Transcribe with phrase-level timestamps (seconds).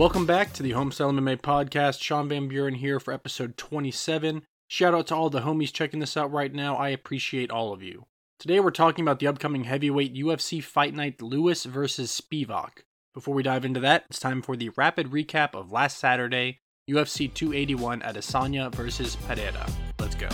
[0.00, 2.00] Welcome back to the Homestyle MMA podcast.
[2.00, 4.46] Sean Van Buren here for episode 27.
[4.66, 6.74] Shout out to all the homies checking this out right now.
[6.74, 8.06] I appreciate all of you.
[8.38, 12.84] Today we're talking about the upcoming heavyweight UFC Fight Night Lewis versus Spivak.
[13.12, 17.30] Before we dive into that, it's time for the rapid recap of last Saturday, UFC
[17.34, 19.66] 281 Adesanya versus Pereira.
[19.98, 20.30] Let's go.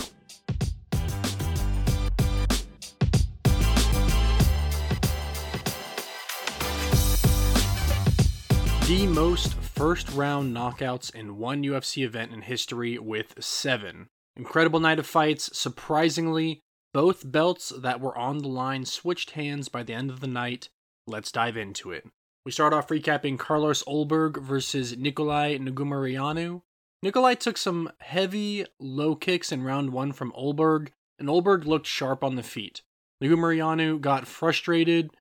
[8.87, 14.07] the most first round knockouts in one UFC event in history with seven.
[14.35, 15.55] Incredible night of fights.
[15.55, 16.61] Surprisingly,
[16.95, 20.69] both belts that were on the line switched hands by the end of the night.
[21.05, 22.07] Let's dive into it.
[22.43, 26.63] We start off recapping Carlos Ulberg versus Nikolai Negumereanu.
[27.03, 30.87] Nikolai took some heavy low kicks in round one from Ulberg,
[31.19, 32.81] and Ulberg looked sharp on the feet.
[33.23, 35.11] Negumereanu got frustrated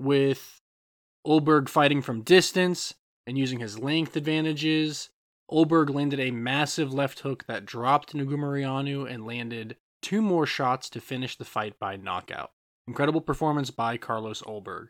[0.00, 0.62] with
[1.26, 2.94] Ulberg fighting from distance
[3.26, 5.10] and using his length advantages,
[5.50, 11.00] Ulberg landed a massive left hook that dropped Negumereanu and landed two more shots to
[11.00, 12.52] finish the fight by knockout.
[12.86, 14.88] Incredible performance by Carlos Ulberg.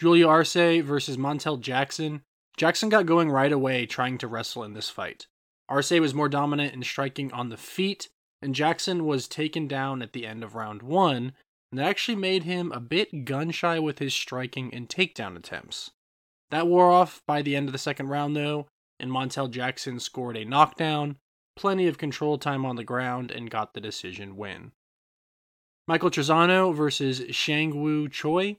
[0.00, 2.22] Julio Arce versus Montel Jackson.
[2.56, 5.26] Jackson got going right away trying to wrestle in this fight.
[5.68, 8.08] Arce was more dominant in striking on the feet,
[8.40, 11.32] and Jackson was taken down at the end of round one,
[11.72, 15.90] and that actually made him a bit gun shy with his striking and takedown attempts.
[16.50, 18.66] That wore off by the end of the second round, though,
[19.00, 21.16] and Montel Jackson scored a knockdown,
[21.56, 24.72] plenty of control time on the ground, and got the decision win.
[25.88, 28.56] Michael Trizano versus Seungwoo Choi.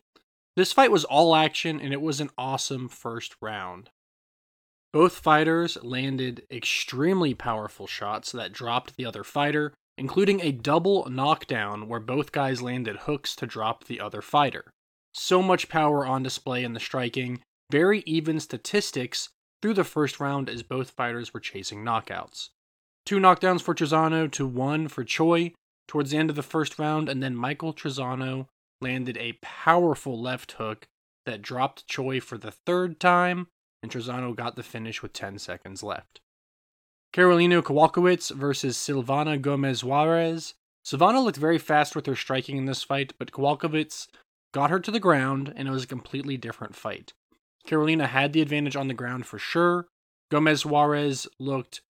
[0.56, 3.90] This fight was all action, and it was an awesome first round.
[4.94, 11.88] Both fighters landed extremely powerful shots that dropped the other fighter, including a double knockdown
[11.88, 14.72] where both guys landed hooks to drop the other fighter.
[15.14, 19.30] So much power on display in the striking, very even statistics
[19.62, 22.50] through the first round as both fighters were chasing knockouts.
[23.06, 25.54] Two knockdowns for Trizano to one for Choi
[25.88, 28.48] towards the end of the first round, and then Michael Trizano
[28.82, 30.88] landed a powerful left hook
[31.26, 33.48] that dropped Choi for the third time,
[33.82, 36.20] and Trizano got the finish with 10 seconds left.
[37.14, 40.54] Karolina Kowalkiewicz versus Silvana Gomez Juarez.
[40.86, 44.08] Silvana looked very fast with her striking in this fight, but Kowalkiewicz
[44.54, 47.14] got her to the ground, and it was a completely different fight.
[47.68, 49.88] Karolina had the advantage on the ground for sure.
[50.32, 51.82] Gomez Juarez looked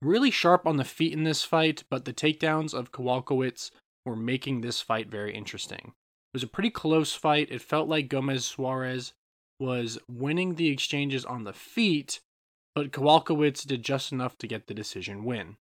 [0.00, 3.70] really sharp on the feet in this fight, but the takedowns of Kowalkiewicz
[4.04, 5.92] were making this fight very interesting.
[6.32, 7.48] It was a pretty close fight.
[7.50, 9.12] It felt like Gomez Juarez
[9.58, 12.20] was winning the exchanges on the feet,
[12.74, 15.56] but Kowalkiewicz did just enough to get the decision win.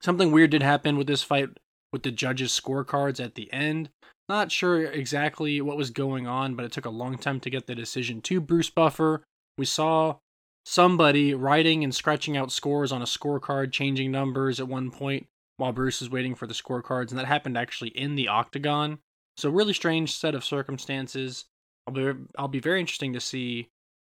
[0.00, 1.48] Something weird did happen with this fight
[1.92, 3.90] with the judges' scorecards at the end.
[4.28, 7.66] Not sure exactly what was going on, but it took a long time to get
[7.66, 9.24] the decision to Bruce Buffer.
[9.58, 10.16] We saw
[10.64, 15.72] somebody writing and scratching out scores on a scorecard, changing numbers at one point while
[15.72, 18.98] Bruce was waiting for the scorecards, and that happened actually in the octagon.
[19.36, 21.44] So really strange set of circumstances.
[21.86, 23.68] I'll be I'll be very interesting to see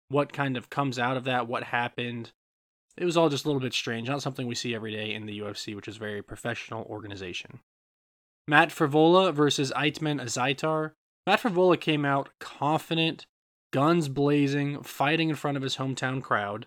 [0.09, 2.31] what kind of comes out of that, what happened.
[2.97, 5.27] It was all just a little bit strange, not something we see every day in
[5.27, 7.61] the UFC, which is very professional organization.
[8.47, 10.93] Matt Frevola versus Otman Azaitar.
[11.27, 13.27] Matt Frevola came out confident,
[13.73, 16.67] guns blazing, fighting in front of his hometown crowd.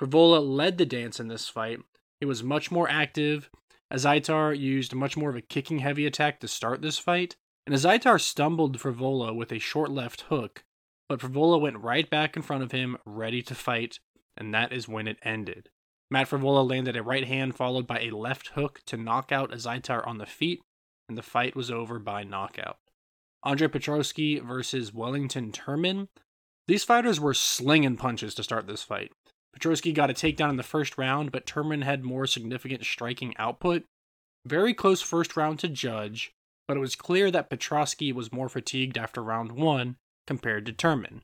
[0.00, 1.80] Frevola led the dance in this fight.
[2.20, 3.50] He was much more active.
[3.92, 7.36] Azaitar used much more of a kicking heavy attack to start this fight,
[7.66, 10.64] and Azaitar stumbled Frevola with a short left hook,
[11.08, 14.00] but Frevola went right back in front of him, ready to fight,
[14.36, 15.68] and that is when it ended.
[16.10, 20.06] Matt Frevola landed a right hand followed by a left hook to knock out Azaitar
[20.06, 20.60] on the feet,
[21.08, 22.78] and the fight was over by knockout.
[23.42, 26.08] Andre Petroski versus Wellington Turman.
[26.68, 29.12] These fighters were slinging punches to start this fight.
[29.56, 33.84] Petroski got a takedown in the first round, but Turman had more significant striking output.
[34.44, 36.32] Very close first round to judge,
[36.68, 39.96] but it was clear that Petroski was more fatigued after round one
[40.26, 41.22] compared to Turman.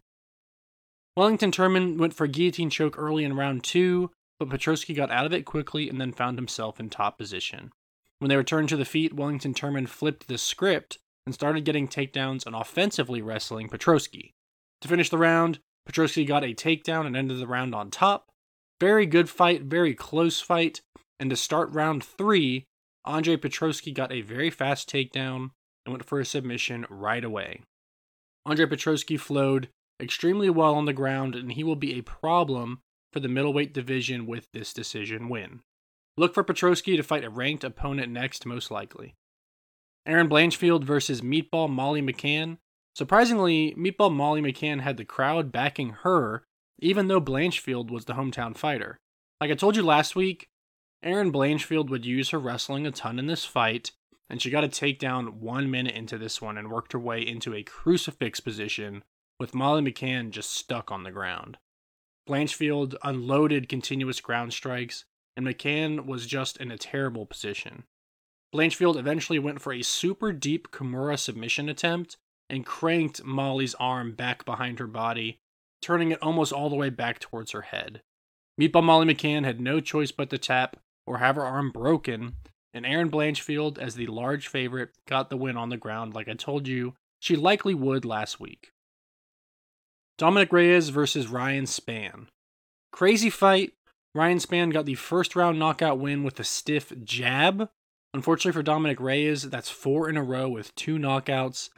[1.17, 5.27] Wellington Turman went for a guillotine choke early in round two, but Petroski got out
[5.27, 7.71] of it quickly and then found himself in top position.
[8.19, 12.47] When they returned to the feet, Wellington Turman flipped the script and started getting takedowns
[12.47, 14.31] and offensively wrestling Petroski.
[14.81, 18.29] To finish the round, Petroski got a takedown and ended the round on top.
[18.81, 20.81] Very good fight, very close fight.
[21.21, 22.65] And to start round three,
[23.05, 25.51] Andre Petroski got a very fast takedown
[25.85, 27.61] and went for a submission right away.
[28.47, 29.69] Andre Petroski flowed
[30.03, 32.81] extremely well on the ground, and he will be a problem
[33.13, 35.61] for the middleweight division with this decision win.
[36.17, 39.15] Look for Petroski to fight a ranked opponent next, most likely.
[40.05, 42.59] Erin Blanchfield versus Meatball Molly McCann.
[42.95, 46.45] Surprisingly, Meatball Molly McCann had the crowd backing her
[46.83, 48.99] even though Blanchfield was the hometown fighter.
[49.41, 50.49] Like I told you last week,
[51.03, 53.93] Erin Blanchfield would use her wrestling a ton in this fight,
[54.29, 57.55] and she got a takedown one minute into this one and worked her way into
[57.55, 59.05] a crucifix position
[59.43, 61.59] with Molly McCann just stuck on the ground.
[62.29, 65.05] Blanchfield unloaded continuous ground strikes,
[65.37, 67.83] and McCann was just in a terrible position.
[68.55, 72.19] Blanchfield eventually went for a super deep Kimura submission attempt
[72.49, 75.41] and cranked Molly's arm back behind her body,
[75.81, 78.01] turning it almost all the way back towards her head.
[78.61, 82.37] Meatball Molly McCann had no choice but to tap or have her arm broken,
[82.73, 86.35] and Erin Blanchfield, as the large favorite, got the win on the ground like I
[86.35, 88.71] told you she likely would last week.
[90.19, 92.27] Dominick Reyes versus Ryan Spann.
[92.93, 93.73] Crazy fight.
[94.15, 97.71] Ryan Spann got the first round knockout win with a stiff jab.
[98.15, 101.71] Unfortunately for Dominick Reyes, that's four in a row with two knockouts.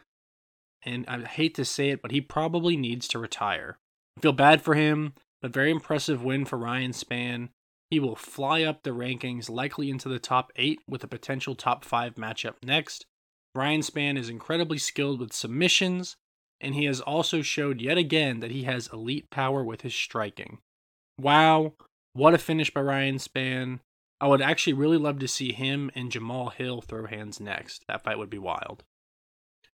[0.84, 3.78] And I hate to say it, but he probably needs to retire.
[4.18, 7.50] I feel bad for him, but very impressive win for Ryan Spann.
[7.90, 11.84] He will fly up the rankings, likely into the top eight, with a potential top
[11.84, 13.06] five matchup next.
[13.54, 16.16] Ryan Spann is incredibly skilled with submissions,
[16.64, 20.58] and he has also showed yet again that he has elite power with his striking.
[21.18, 21.74] Wow,
[22.14, 23.80] what a finish by Ryan Spann.
[24.20, 27.84] I would actually really love to see him and Jamahal Hill throw hands next.
[27.88, 28.84] That fight would be wild.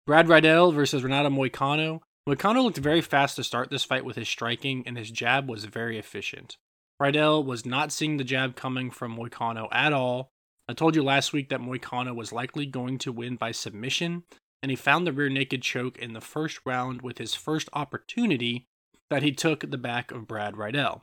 [0.07, 2.01] Brad Riddell versus Renato Moicano.
[2.27, 5.67] Moicano looked very fast to start this fight with his striking, and his jab was
[5.67, 6.57] very efficient.
[6.99, 10.31] Riddell was not seeing the jab coming from Moicano at all.
[10.69, 14.25] I told you last week that Moicano was likely going to win by submission,
[14.63, 18.67] and he found the rear naked choke in the first round with his first opportunity
[19.11, 21.03] that he took the back of Brad Riddell.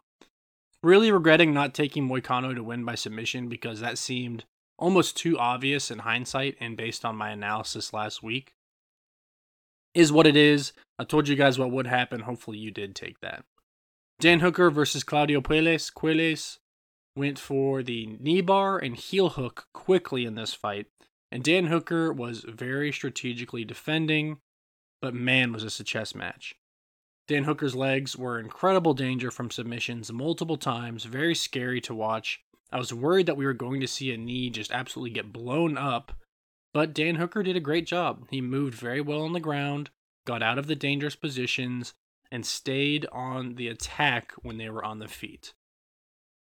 [0.83, 4.45] Really regretting not taking Moicano to win by submission because that seemed
[4.77, 8.53] almost too obvious in hindsight and based on my analysis last week.
[9.93, 10.73] Is what it is.
[10.99, 12.21] I told you guys what would happen.
[12.21, 13.45] Hopefully, you did take that.
[14.19, 15.91] Dan Hooker versus Claudio Puelles.
[15.91, 16.57] Puelles
[17.15, 20.87] went for the knee bar and heel hook quickly in this fight,
[21.35, 24.37] and Dan Hooker was very strategically defending,
[25.01, 26.55] but man, was this a chess match.
[27.27, 32.39] Dan Hooker's legs were incredible danger from submissions multiple times, very scary to watch.
[32.71, 35.77] I was worried that we were going to see a knee just absolutely get blown
[35.77, 36.13] up,
[36.73, 38.27] but Dan Hooker did a great job.
[38.31, 39.89] He moved very well on the ground,
[40.25, 41.95] got out of the dangerous positions,
[42.31, 45.53] and stayed on the attack when they were on the feet.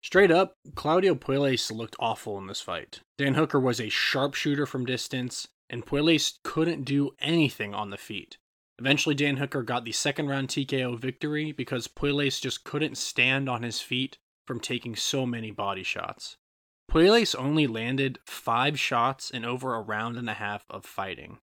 [0.01, 3.01] Straight up, Claudio Puelles looked awful in this fight.
[3.17, 8.37] Dan Hooker was a sharpshooter from distance, and Puelles couldn't do anything on the feet.
[8.79, 13.61] Eventually, Dan Hooker got the second round TKO victory because Puelles just couldn't stand on
[13.61, 14.17] his feet
[14.47, 16.37] from taking so many body shots.
[16.91, 21.37] Puelles only landed five shots in over a round and a half of fighting.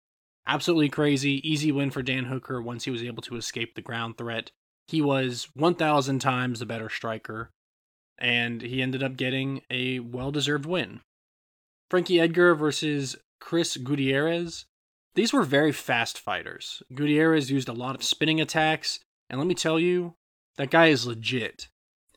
[0.47, 1.47] Absolutely crazy.
[1.49, 4.51] Easy win for Dan Hooker once he was able to escape the ground threat.
[4.89, 7.51] He was 1,000 times the better striker,
[8.19, 11.01] and he ended up getting a well deserved win.
[11.91, 14.67] Frankie Edgar versus Chris Gutierrez.
[15.15, 16.83] These were very fast fighters.
[16.95, 20.15] Gutierrez used a lot of spinning attacks, and let me tell you,
[20.57, 21.69] that guy is legit.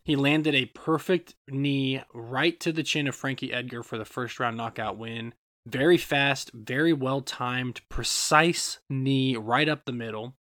[0.03, 4.39] He landed a perfect knee right to the chin of Frankie Edgar for the first
[4.39, 5.33] round knockout win.
[5.67, 10.35] Very fast, very well timed, precise knee right up the middle.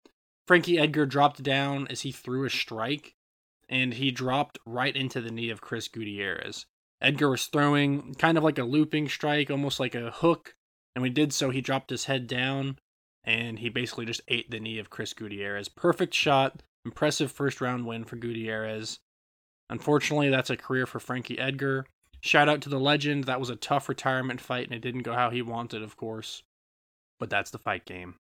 [0.47, 3.16] Frankie Edgar dropped down as he threw a strike,
[3.69, 6.65] and he dropped right into the knee of Chris Gutierrez.
[7.01, 10.55] Edgar was throwing kind of like a looping strike, almost like a hook,
[10.95, 12.79] and when he did so, he dropped his head down,
[13.23, 15.69] and he basically just ate the knee of Chris Gutierrez.
[15.69, 18.99] Perfect shot, impressive first round win for Gutierrez.
[19.69, 21.85] Unfortunately, that's a career for Frankie Edgar.
[22.21, 23.25] Shout out to the legend.
[23.25, 26.41] That was a tough retirement fight, and it didn't go how he wanted, of course.
[27.19, 28.15] But that's the fight game.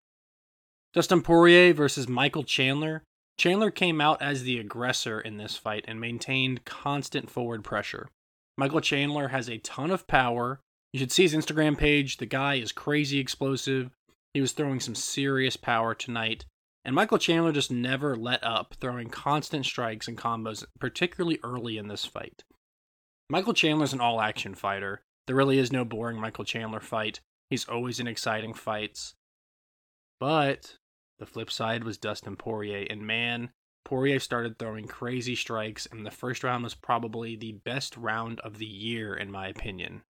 [0.93, 3.03] Dustin Poirier versus Michael Chandler.
[3.37, 8.09] Chandler came out as the aggressor in this fight and maintained constant forward pressure.
[8.57, 10.59] Michael Chandler has a ton of power.
[10.91, 12.17] You should see his Instagram page.
[12.17, 13.91] The guy is crazy explosive.
[14.33, 16.45] He was throwing some serious power tonight.
[16.83, 21.89] And Michael Chandler just never let up, throwing constant strikes and combos, particularly early in
[21.89, 22.43] this fight.
[23.29, 25.01] Michael Chandler's an all action fighter.
[25.27, 27.19] There really is no boring Michael Chandler fight.
[27.49, 29.15] He's always in exciting fights.
[30.19, 30.77] But
[31.19, 33.51] the flip side was Dustin Poirier, and man,
[33.85, 38.57] Poirier started throwing crazy strikes, and the first round was probably the best round of
[38.57, 40.03] the year, in my opinion.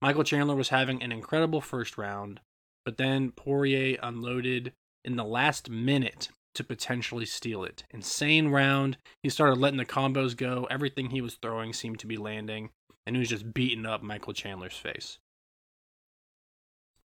[0.00, 2.40] Michael Chandler was having an incredible first round,
[2.84, 4.72] but then Poirier unloaded
[5.04, 7.84] in the last minute to potentially steal it.
[7.90, 8.98] Insane round.
[9.22, 10.66] He started letting the combos go.
[10.70, 12.70] Everything he was throwing seemed to be landing,
[13.06, 15.18] and he was just beating up Michael Chandler's face.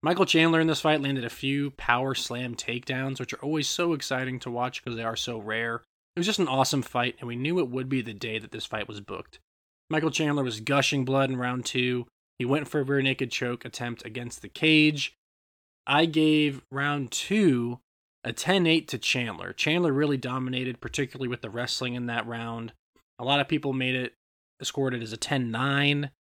[0.04, 3.94] Michael Chandler in this fight landed a few power slam takedowns, which are always so
[3.94, 5.76] exciting to watch because they are so rare.
[6.16, 8.52] It was just an awesome fight, and we knew it would be the day that
[8.52, 9.40] this fight was booked.
[9.90, 12.06] Michael Chandler was gushing blood in round two.
[12.38, 15.16] He went for a rear naked choke attempt against the cage.
[15.88, 17.80] I gave round two
[18.26, 19.54] a 10 8 to Chandler.
[19.54, 22.74] Chandler really dominated, particularly with the wrestling in that round.
[23.20, 24.14] A lot of people made it,
[24.62, 26.12] scored it as a 10 9.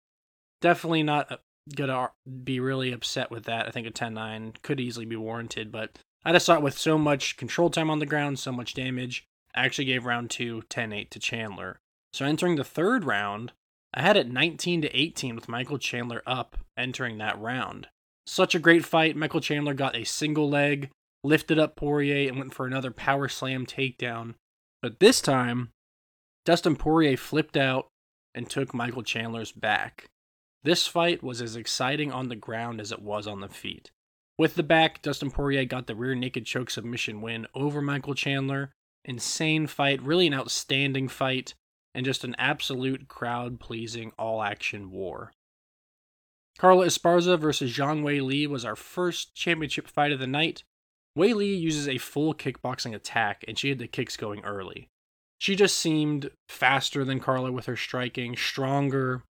[0.60, 1.40] Definitely not
[1.74, 2.10] gonna
[2.44, 3.66] be really upset with that.
[3.66, 6.98] I think a 10 9 could easily be warranted, but I just thought with so
[6.98, 10.92] much control time on the ground, so much damage, I actually gave round two 10
[10.92, 11.78] 8 to Chandler.
[12.12, 13.52] So entering the third round,
[13.94, 17.88] I had it 19 to 18 with Michael Chandler up entering that round.
[18.26, 19.16] Such a great fight.
[19.16, 20.90] Michael Chandler got a single leg,
[21.24, 24.34] lifted up Poirier, and went for another power slam takedown.
[24.80, 25.70] But this time,
[26.44, 27.88] Dustin Poirier flipped out
[28.34, 30.06] and took Michael Chandler's back.
[30.64, 33.90] This fight was as exciting on the ground as it was on the feet.
[34.38, 38.72] With the back, Dustin Poirier got the rear naked choke submission win over Michael Chandler.
[39.04, 41.54] Insane fight, really an outstanding fight,
[41.94, 45.32] and just an absolute crowd pleasing all action war.
[46.58, 50.62] Carla Esparza versus Zhang Weili was our first championship fight of the night.
[51.18, 54.88] Weili uses a full kickboxing attack, and she had the kicks going early.
[55.38, 59.24] She just seemed faster than Carla with her striking, stronger,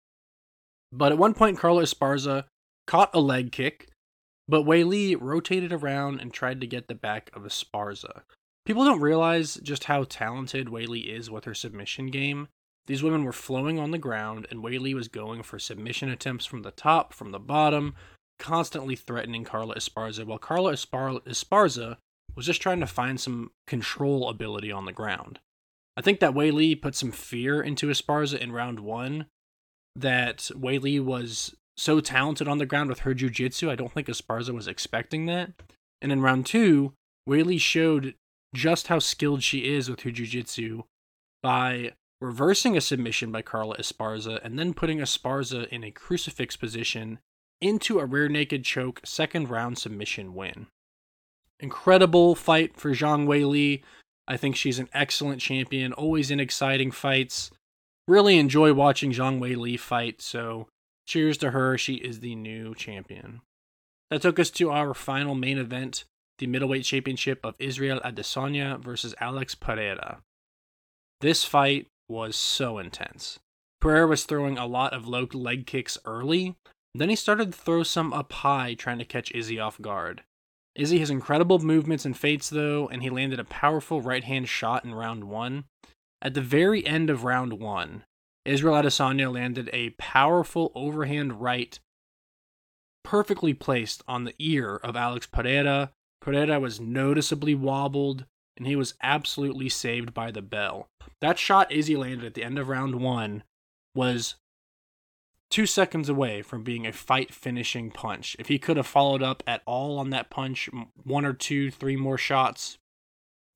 [0.93, 2.45] but at one point, Carla Esparza
[2.87, 3.89] caught a leg kick,
[4.49, 8.23] but Li rotated around and tried to get the back of Esparza.
[8.67, 12.49] People don't realize just how talented Li is with her submission game.
[12.87, 16.63] These women were flowing on the ground, and Li was going for submission attempts from
[16.63, 17.95] the top, from the bottom,
[18.39, 21.97] constantly threatening Carla Esparza, while Carla Esparza
[22.35, 25.39] was just trying to find some control ability on the ground.
[25.97, 29.27] I think that Li put some fear into Esparza in round one,
[30.01, 33.71] that Li was so talented on the ground with her jiu-jitsu.
[33.71, 35.53] I don't think Esparza was expecting that.
[36.03, 36.93] And in round two,
[37.27, 38.15] Li showed
[38.55, 40.83] just how skilled she is with her jiu-jitsu
[41.43, 47.19] by reversing a submission by Carla Esparza and then putting Esparza in a crucifix position
[47.61, 50.67] into a rear naked choke second round submission win.
[51.59, 53.83] Incredible fight for Zhang Weili.
[54.29, 57.51] I think she's an excellent champion, always in exciting fights
[58.09, 60.69] really enjoy watching Zhang Weili fight, so
[61.07, 61.79] cheers to her.
[61.79, 63.41] She is the new champion.
[64.11, 66.05] That took us to our final main event,
[66.39, 70.19] the middleweight championship of Israel Adesanya versus Alex Pereira.
[71.21, 73.39] This fight was so intense.
[73.81, 76.57] Pereira was throwing a lot of low leg kicks early,
[76.95, 80.23] then he started to throw some up high trying to catch Izzy off guard.
[80.75, 84.85] Izzy has incredible movements and feints though, and he landed a powerful right hand shot
[84.85, 85.65] in round one
[86.23, 88.05] at the very end of round one,
[88.45, 91.79] Israel Adesanya landed a powerful overhand right,
[93.05, 95.93] perfectly placed on the ear of Alex Pereira.
[96.21, 100.89] Pereira was noticeably wobbled, and he was absolutely saved by the bell.
[101.21, 103.43] That shot Izzy landed at the end of round one
[103.95, 104.37] was
[105.51, 108.37] two seconds away from being a fight finishing punch.
[108.39, 110.71] If he could have followed up at all on that punch,
[111.03, 112.79] one or two, three more shots,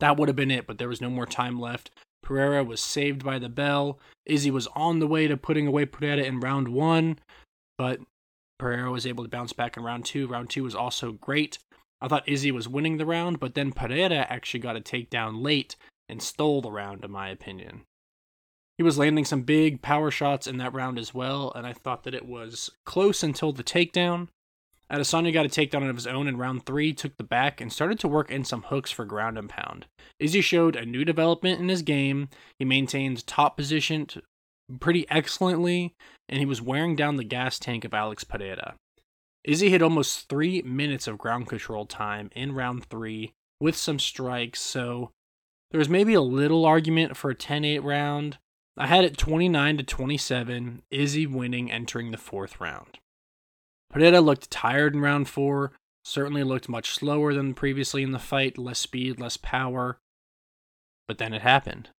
[0.00, 1.90] that would have been it, but there was no more time left.
[2.24, 4.00] Pereira was saved by the bell.
[4.26, 7.18] Izzy was on the way to putting away Pereira in round one,
[7.78, 8.00] but
[8.58, 10.26] Pereira was able to bounce back in round two.
[10.26, 11.58] Round two was also great.
[12.00, 15.76] I thought Izzy was winning the round, but then Pereira actually got a takedown late
[16.08, 17.82] and stole the round, in my opinion.
[18.76, 22.02] He was landing some big power shots in that round as well, and I thought
[22.04, 24.28] that it was close until the takedown.
[24.90, 27.98] Adesanya got a takedown of his own in round three, took the back, and started
[28.00, 29.86] to work in some hooks for ground and pound.
[30.18, 32.28] Izzy showed a new development in his game.
[32.58, 34.06] He maintained top position
[34.80, 35.94] pretty excellently,
[36.28, 38.74] and he was wearing down the gas tank of Alex Pereira.
[39.42, 44.60] Izzy had almost three minutes of ground control time in round three with some strikes,
[44.60, 45.10] so
[45.70, 48.38] there was maybe a little argument for a 10 8 round.
[48.76, 52.98] I had it 29 to 27, Izzy winning entering the fourth round.
[53.94, 55.70] Pereira looked tired in round four,
[56.04, 60.00] certainly looked much slower than previously in the fight, less speed, less power.
[61.06, 61.90] But then it happened.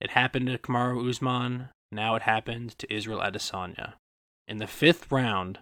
[0.00, 3.94] It happened to Kamaru Usman, now it happened to Israel Adesanya.
[4.48, 5.60] In the fifth round,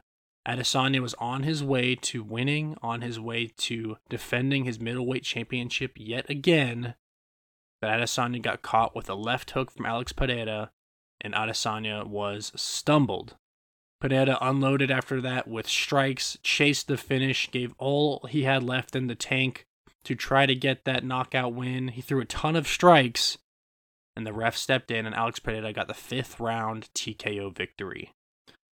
[0.48, 5.92] Adesanya was on his way to winning, on his way to defending his middleweight championship
[5.96, 6.94] yet again.
[7.82, 10.70] But Adesanya got caught with a left hook from Alex Pereira,
[11.20, 13.36] and Adesanya was stumbled
[14.00, 19.08] Pereira unloaded after that with strikes, chased the finish, gave all he had left in
[19.08, 19.66] the tank
[20.04, 21.88] to try to get that knockout win.
[21.88, 23.38] He threw a ton of strikes,
[24.16, 28.12] and the ref stepped in, and Alex Pereira got the fifth round TKO victory.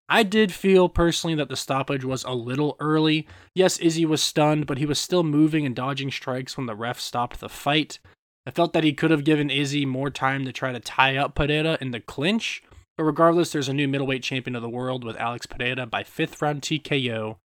[0.07, 3.27] I did feel personally that the stoppage was a little early.
[3.55, 6.99] Yes, Izzy was stunned, but he was still moving and dodging strikes when the ref
[6.99, 7.97] stopped the fight.
[8.45, 11.33] I felt that he could have given Izzy more time to try to tie up
[11.33, 12.61] Pereira in the clinch,
[12.97, 16.41] but regardless, there's a new middleweight champion of the world with Alex Pereira by fifth
[16.41, 17.37] round TKO.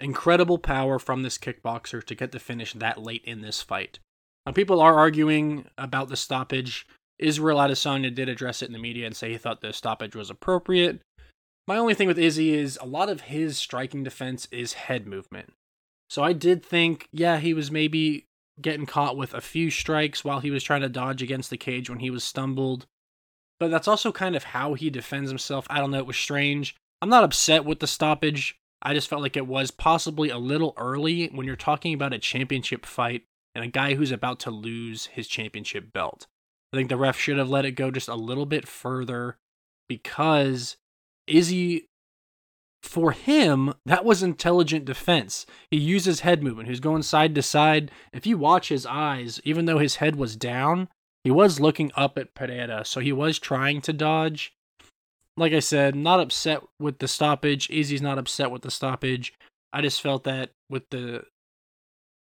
[0.00, 3.98] Incredible power from this kickboxer to get the finish that late in this fight.
[4.46, 6.86] Now, people are arguing about the stoppage.
[7.18, 10.30] Israel Adesanya did address it in the media and say he thought the stoppage was
[10.30, 11.00] appropriate.
[11.66, 15.52] My only thing with Izzy is a lot of his striking defense is head movement.
[16.08, 18.24] So I did think, yeah, he was maybe
[18.60, 21.90] getting caught with a few strikes while he was trying to dodge against the cage
[21.90, 22.86] when he was stumbled.
[23.60, 25.66] But that's also kind of how he defends himself.
[25.68, 26.76] I don't know, it was strange.
[27.02, 28.58] I'm not upset with the stoppage.
[28.82, 32.18] I just felt like it was possibly a little early when you're talking about a
[32.18, 33.24] championship fight
[33.54, 36.26] and a guy who's about to lose his championship belt.
[36.72, 39.36] I think the ref should have let it go just a little bit further
[39.88, 40.76] because
[41.26, 41.88] Izzy
[42.82, 45.46] for him, that was intelligent defense.
[45.70, 46.68] He uses head movement.
[46.68, 47.90] He's going side to side.
[48.12, 50.88] If you watch his eyes, even though his head was down,
[51.28, 54.54] he was looking up at Pereira, so he was trying to dodge.
[55.36, 57.68] Like I said, not upset with the stoppage.
[57.68, 59.34] Izzy's not upset with the stoppage.
[59.70, 61.24] I just felt that with the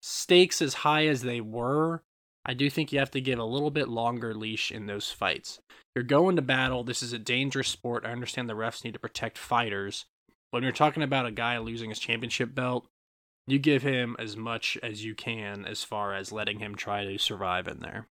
[0.01, 2.01] stakes as high as they were,
[2.47, 5.59] I do think you have to give a little bit longer leash in those fights.
[5.93, 6.83] You're going to battle.
[6.83, 8.07] This is a dangerous sport.
[8.07, 10.05] I understand the refs need to protect fighters,
[10.49, 12.87] when you're talking about a guy losing his championship belt,
[13.45, 17.19] you give him as much as you can as far as letting him try to
[17.19, 18.07] survive in there.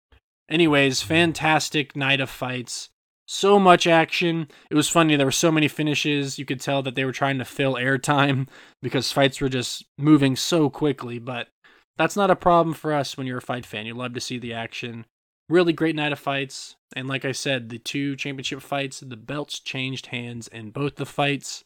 [0.49, 2.89] Anyways, fantastic night of fights.
[3.27, 4.47] So much action.
[4.71, 5.15] It was funny.
[5.15, 6.39] There were so many finishes.
[6.39, 8.47] You could tell that they were trying to fill airtime
[8.81, 11.19] because fights were just moving so quickly.
[11.19, 11.49] But
[11.95, 13.85] that's not a problem for us when you're a fight fan.
[13.85, 15.05] You love to see the action.
[15.47, 16.75] Really great night of fights.
[16.95, 21.05] And like I said, the two championship fights, the belts changed hands in both the
[21.05, 21.63] fights.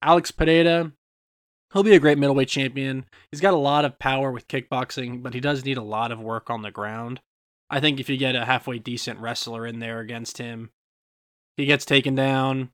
[0.00, 0.92] Alex Pereira,
[1.72, 3.04] he'll be a great middleweight champion.
[3.30, 6.20] He's got a lot of power with kickboxing, but he does need a lot of
[6.20, 7.20] work on the ground.
[7.70, 10.70] I think if you get a halfway decent wrestler in there against him,
[11.56, 12.70] he gets taken down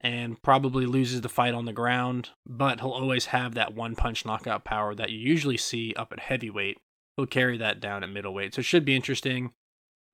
[0.00, 4.26] and probably loses the fight on the ground, but he'll always have that one punch
[4.26, 6.78] knockout power that you usually see up at heavyweight.
[7.16, 8.54] He'll carry that down at middleweight.
[8.54, 9.52] So it should be interesting.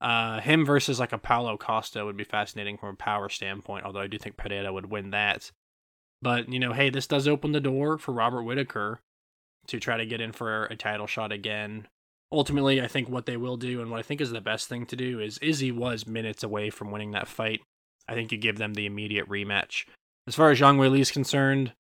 [0.01, 4.01] Uh, him versus like a Paulo Costa would be fascinating from a power standpoint, although
[4.01, 5.51] I do think Pereira would win that.
[6.23, 9.01] But, you know, hey, this does open the door for Robert Whitaker
[9.67, 11.89] to try to get in for a title shot again.
[12.33, 14.87] Ultimately, I think what they will do and what I think is the best thing
[14.87, 17.61] to do is Izzy was minutes away from winning that fight.
[18.09, 19.85] I think you give them the immediate rematch.
[20.27, 21.73] As far as Zhang Weili is concerned,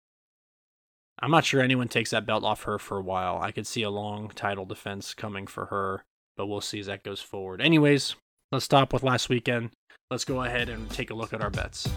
[1.20, 3.40] I'm not sure anyone takes that belt off her for a while.
[3.40, 6.04] I could see a long title defense coming for her,
[6.36, 7.60] but we'll see as that goes forward.
[7.60, 8.16] Anyways,
[8.50, 9.70] let's stop with last weekend.
[10.10, 11.88] Let's go ahead and take a look at our bets.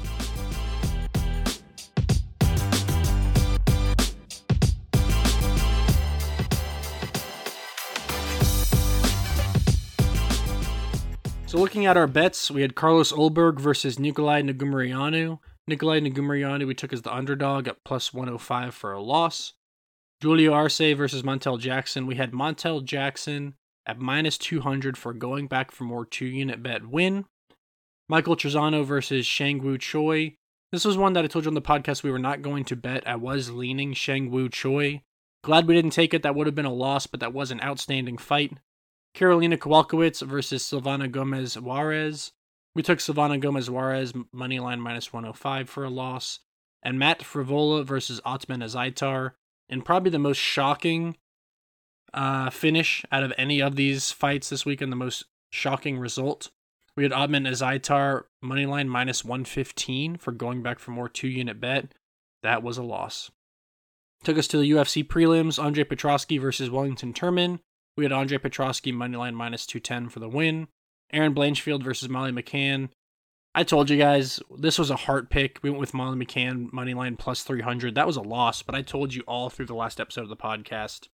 [11.54, 15.38] So looking at our bets, we had Carlos Ulberg versus Nikolai Negumereanu.
[15.68, 19.54] Nikolai Negumereanu we took as the underdog at plus 105 for a loss.
[20.20, 22.08] Julio Arce versus Montel Jackson.
[22.08, 23.54] We had Montel Jackson
[23.86, 27.26] at minus 200 for going back for more two unit bet win.
[28.10, 30.36] Michael Trizano versus Seungwoo Choi.
[30.72, 32.76] This was one that I told you on the podcast we were not going to
[32.76, 33.08] bet.
[33.08, 35.04] I was leaning Seungwoo Choi.
[35.44, 36.24] Glad we didn't take it.
[36.24, 38.54] That would have been a loss, but that was an outstanding fight.
[39.16, 42.32] Karolina Kowalkiewicz versus Silvana Gomez Juarez.
[42.76, 46.40] We took Silvana Gomez Juarez money line minus 105 for a loss.
[46.82, 49.32] And Matt Frevola versus Otman Azaitar.
[49.70, 51.18] And probably the most shocking
[52.14, 56.50] uh, finish out of any of these fights this weekend, the most shocking result.
[56.96, 61.60] We had Otman Azaitar money line minus 115 for going back for more two unit
[61.60, 61.94] bet.
[62.44, 63.32] That was a loss.
[64.24, 67.60] Took us to the UFC prelims Andre Petroski versus Wellington Turman.
[67.96, 70.68] We had Andre Petroski moneyline minus 210 for the win.
[71.12, 72.90] Erin Blanchfield versus Molly McCann.
[73.56, 75.60] I told you guys this was a heart pick.
[75.62, 77.94] We went with Molly McCann moneyline plus 300.
[77.94, 80.36] That was a loss, but I told you all through the last episode of the
[80.36, 81.08] podcast.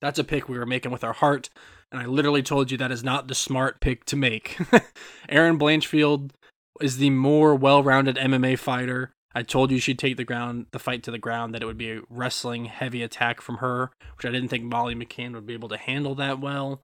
[0.00, 1.50] That's a pick we were making with our heart,
[1.92, 4.58] and I literally told you that is not the smart pick to make.
[5.28, 6.30] Erin Blanchfield
[6.80, 9.12] is the more well-rounded MMA fighter.
[9.34, 11.78] I told you she'd take the ground, the fight to the ground, that it would
[11.78, 15.54] be a wrestling heavy attack from her, which I didn't think Molly McCann would be
[15.54, 16.82] able to handle that well.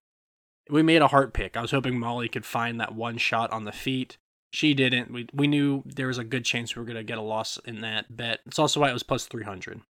[0.71, 1.57] We made a heart pick.
[1.57, 4.17] I was hoping Molly could find that one shot on the feet.
[4.53, 5.11] She didn't.
[5.11, 7.59] We we knew there was a good chance we were going to get a loss
[7.65, 8.41] in that bet.
[8.47, 9.81] It's also why it was plus 300.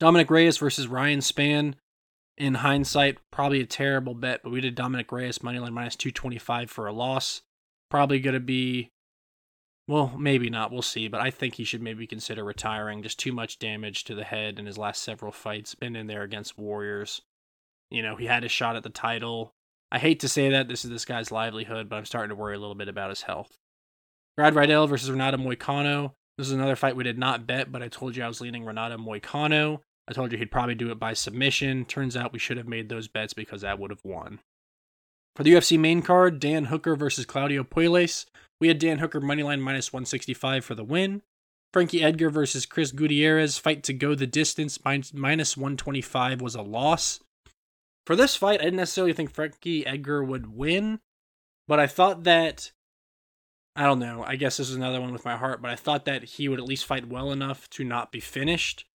[0.00, 1.74] Dominick Reyes versus Ryan Spann.
[2.38, 6.86] In hindsight, probably a terrible bet, but we did Dominick Reyes moneyline minus 225 for
[6.86, 7.40] a loss.
[7.90, 8.90] Probably going to be
[9.88, 10.72] well, maybe not.
[10.72, 11.08] We'll see.
[11.08, 13.02] But I think he should maybe consider retiring.
[13.02, 15.74] Just too much damage to the head in his last several fights.
[15.74, 17.22] Been in there against Warriors.
[17.90, 19.52] You know, he had a shot at the title.
[19.92, 22.56] I hate to say that this is this guy's livelihood, but I'm starting to worry
[22.56, 23.56] a little bit about his health.
[24.36, 26.12] Brad Riddell versus Renato Moicano.
[26.36, 28.64] This is another fight we did not bet, but I told you I was leaning
[28.64, 29.80] Renato Moicano.
[30.08, 31.84] I told you he'd probably do it by submission.
[31.84, 34.40] Turns out we should have made those bets because that would have won.
[35.34, 38.26] For the UFC main card, Dan Hooker versus Claudio Puelles.
[38.60, 41.22] We had Dan Hooker moneyline minus 165 for the win.
[41.72, 47.20] Frankie Edgar versus Chris Gutierrez, fight to go the distance, minus 125 was a loss.
[48.06, 51.00] For this fight, I didn't necessarily think Frankie Edgar would win,
[51.68, 52.72] but I thought that
[53.74, 54.24] I don't know.
[54.26, 56.58] I guess this is another one with my heart, but I thought that he would
[56.58, 58.86] at least fight well enough to not be finished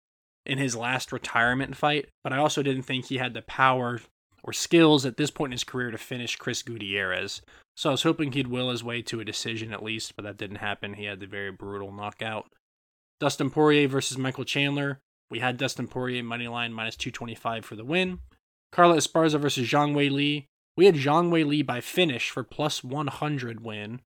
[0.46, 2.08] in his last retirement fight.
[2.24, 4.00] But I also didn't think he had the power
[4.42, 7.42] or skills at this point in his career to finish Chris Gutierrez.
[7.76, 10.36] So I was hoping he'd will his way to a decision at least, but that
[10.36, 10.94] didn't happen.
[10.94, 12.46] He had the very brutal knockout.
[13.20, 15.00] Dustin Poirier versus Michael Chandler.
[15.30, 18.20] We had Dustin Poirier money line minus 225 for the win.
[18.72, 20.46] Carla Esparza versus Zhang Weili.
[20.76, 24.00] We had Zhang Weili by finish for plus 100 win.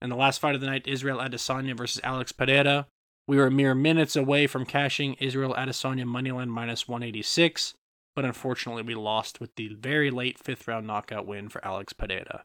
[0.00, 2.86] And the last fight of the night, Israel Adesanya versus Alex Pereira.
[3.26, 7.74] We were mere minutes away from cashing Israel Adesanya moneyline minus 186,
[8.20, 12.44] but unfortunately we lost with the very late fifth round knockout win for Alex Pereira.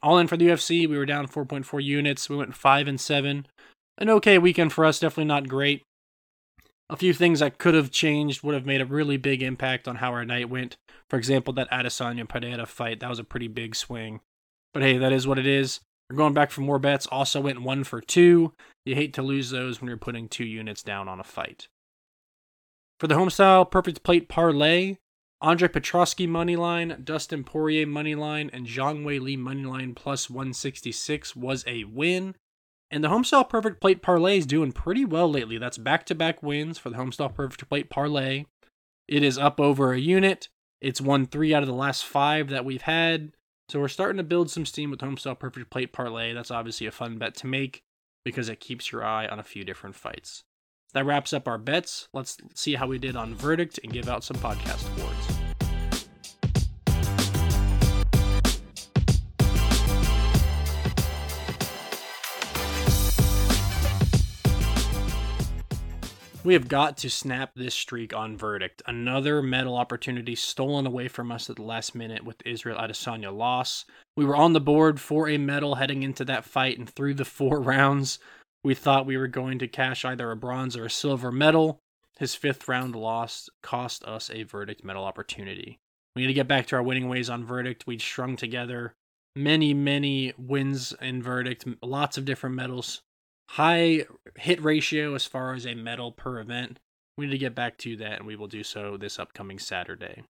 [0.00, 2.30] All in for the UFC, we were down 4.4 units.
[2.30, 3.48] We went 5 and 7.
[3.98, 5.82] An okay weekend for us, definitely not great.
[6.88, 9.96] A few things that could have changed would have made a really big impact on
[9.96, 10.76] how our night went.
[11.10, 14.20] For example, that Adesanya Pereira fight, that was a pretty big swing.
[14.72, 15.80] But hey, that is what it is.
[16.08, 17.08] We're going back for more bets.
[17.08, 18.52] Also went one for two.
[18.86, 21.66] You hate to lose those when you're putting two units down on a fight.
[23.00, 24.98] For the homestyle perfect plate parlay,
[25.40, 31.36] Andre Petroski money line, Dustin Poirier money line, and Zhang Weili money line plus 166
[31.36, 32.34] was a win.
[32.90, 35.58] And the homestyle perfect plate parlay is doing pretty well lately.
[35.58, 38.46] That's back to back wins for the homestyle perfect plate parlay.
[39.06, 40.48] It is up over a unit.
[40.80, 43.32] It's won three out of the last five that we've had.
[43.68, 46.32] So we're starting to build some steam with Homestyle Perfect Plate Parlay.
[46.32, 47.82] That's obviously a fun bet to make
[48.24, 50.44] because it keeps your eye on a few different fights.
[50.94, 52.08] That wraps up our bets.
[52.12, 55.38] Let's see how we did on Verdict and give out some podcast awards.
[66.48, 68.80] We have got to snap this streak on verdict.
[68.86, 73.84] Another medal opportunity stolen away from us at the last minute with Israel Adesanya loss.
[74.16, 77.26] We were on the board for a medal heading into that fight, and through the
[77.26, 78.18] four rounds,
[78.64, 81.78] we thought we were going to cash either a bronze or a silver medal.
[82.18, 85.78] His fifth round loss cost us a verdict medal opportunity.
[86.16, 87.86] We need to get back to our winning ways on verdict.
[87.86, 88.94] We'd strung together
[89.36, 93.02] many, many wins in verdict, lots of different medals
[93.50, 94.04] high
[94.36, 96.78] hit ratio as far as a medal per event.
[97.16, 100.22] We need to get back to that, and we will do so this upcoming Saturday.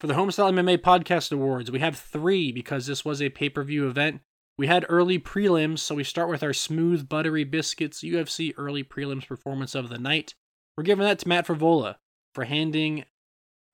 [0.00, 3.62] For the Homestyle MMA Podcast Awards, we have three because this was a pay per
[3.62, 4.20] view event.
[4.56, 9.26] We had early prelims, so we start with our smooth, buttery biscuits UFC early prelims
[9.26, 10.34] performance of the night.
[10.76, 11.96] We're giving that to Matt Frevola
[12.34, 13.04] for handing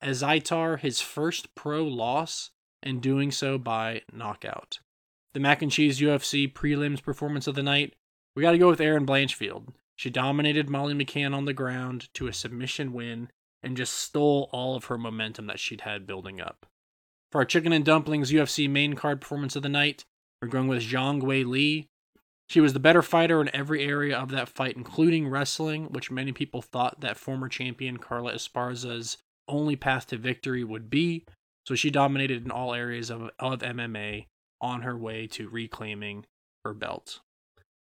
[0.03, 2.49] Azaitar his first pro loss
[2.81, 4.79] and doing so by knockout.
[5.33, 7.93] The Mac and Cheese UFC prelims performance of the night
[8.35, 9.73] we got to go with Erin Blanchfield.
[9.95, 13.29] She dominated Molly McCann on the ground to a submission win
[13.61, 16.65] and just stole all of her momentum that she'd had building up.
[17.31, 20.05] For our Chicken and Dumplings UFC main card performance of the night,
[20.41, 21.87] we're going with Zhang Weili.
[22.49, 26.31] She was the better fighter in every area of that fight, including wrestling, which many
[26.31, 31.25] people thought that former champion Carla Esparza's only path to victory would be.
[31.65, 34.25] So she dominated in all areas of, of MMA
[34.59, 36.25] on her way to reclaiming
[36.65, 37.19] her belt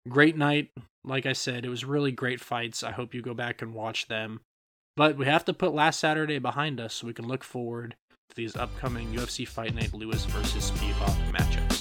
[0.09, 0.71] great night.
[1.05, 2.83] Like I said, it was really great fights.
[2.83, 4.41] I hope you go back and watch them.
[4.97, 7.97] But we have to put last Saturday behind us so we can look forward
[8.31, 11.76] to these upcoming UFC Fight Night Lewis versus Spivak matchups.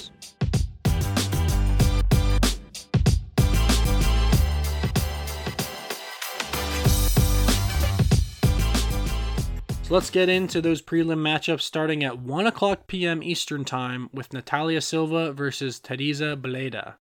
[9.86, 13.22] So let's get into those prelim matchups starting at 1 o'clock p.m.
[13.22, 16.94] Eastern Time with Natalia Silva versus Tereza Bleda.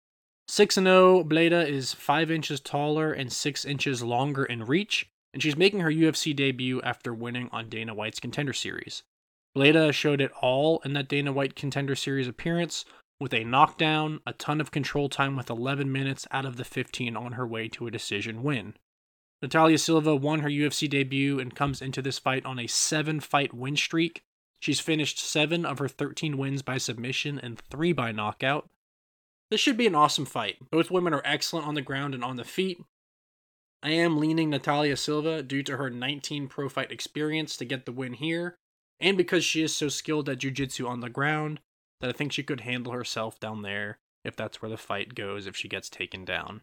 [0.48, 5.56] 6 0, Bleda is 5 inches taller and 6 inches longer in reach, and she's
[5.56, 9.04] making her UFC debut after winning on Dana White's Contender Series.
[9.56, 12.84] Bleda showed it all in that Dana White Contender Series appearance
[13.20, 17.16] with a knockdown, a ton of control time with 11 minutes out of the 15
[17.16, 18.74] on her way to a decision win.
[19.42, 23.52] Natalia Silva won her UFC debut and comes into this fight on a 7 fight
[23.52, 24.22] win streak.
[24.60, 28.70] She's finished 7 of her 13 wins by submission and 3 by knockout.
[29.50, 30.58] This should be an awesome fight.
[30.70, 32.78] Both women are excellent on the ground and on the feet.
[33.82, 37.92] I am leaning Natalia Silva due to her 19 pro fight experience to get the
[37.92, 38.56] win here,
[39.00, 41.58] and because she is so skilled at jiu jitsu on the ground.
[42.00, 45.46] that I think she could handle herself down there if that's where the fight goes
[45.46, 46.62] if she gets taken down.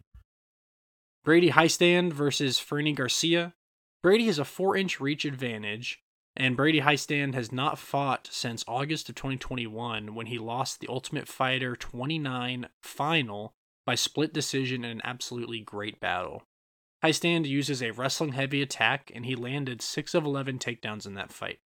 [1.22, 3.54] Brady Hiestand versus Fernie Garcia.
[4.02, 6.02] Brady has a 4 inch reach advantage,
[6.34, 11.28] and Brady Hiestand has not fought since August of 2021 when he lost the Ultimate
[11.28, 13.52] Fighter 29 final
[13.84, 16.44] by split decision in an absolutely great battle.
[17.04, 21.32] Hiestand uses a wrestling heavy attack, and he landed 6 of 11 takedowns in that
[21.32, 21.58] fight.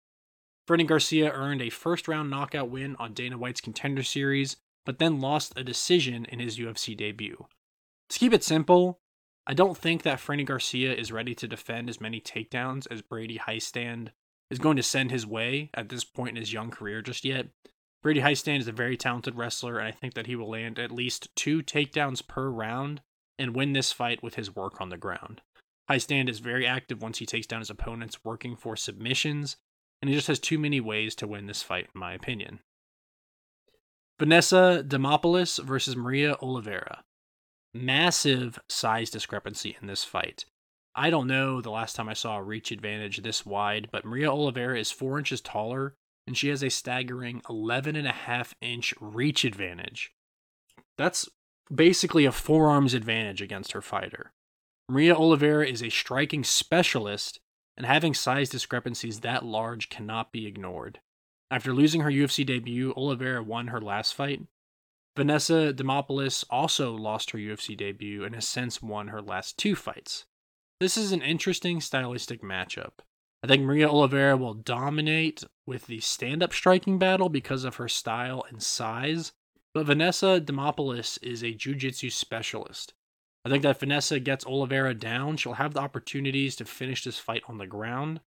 [0.66, 5.20] Fernie Garcia earned a first round knockout win on Dana White's Contender Series, but then
[5.20, 7.46] lost a decision in his UFC debut.
[8.08, 9.00] To keep it simple,
[9.46, 13.38] I don't think that Fernie Garcia is ready to defend as many takedowns as Brady
[13.38, 14.08] Hiestand
[14.50, 17.48] is going to send his way at this point in his young career just yet.
[18.02, 20.92] Brady Hiestand is a very talented wrestler, and I think that he will land at
[20.92, 23.00] least two takedowns per round
[23.38, 25.40] and win this fight with his work on the ground.
[25.90, 29.56] Hiestand is very active once he takes down his opponents, working for submissions,
[30.00, 32.60] and he just has too many ways to win this fight, in my opinion.
[34.18, 37.02] Vanessa Demopoulos versus Maria Oliveira
[37.74, 40.44] massive size discrepancy in this fight.
[40.94, 44.30] I don't know the last time I saw a reach advantage this wide, but Maria
[44.30, 45.94] Oliveira is four inches taller
[46.26, 50.12] and she has a staggering 11 and a half inch reach advantage.
[50.96, 51.28] That's
[51.72, 54.32] basically a forearms advantage against her fighter.
[54.88, 57.40] Maria Oliveira is a striking specialist,
[57.76, 61.00] and having size discrepancies that large cannot be ignored.
[61.50, 64.42] After losing her UFC debut, Oliveira won her last fight,
[65.16, 70.24] Vanessa Demopoulos also lost her UFC debut and has since won her last two fights.
[70.80, 73.00] This is an interesting stylistic matchup.
[73.44, 77.88] I think Maria Oliveira will dominate with the stand up striking battle because of her
[77.88, 79.32] style and size,
[79.74, 82.94] but Vanessa Demopoulos is a jiu jitsu specialist.
[83.44, 87.18] I think that if Vanessa gets Oliveira down, she'll have the opportunities to finish this
[87.18, 88.20] fight on the ground.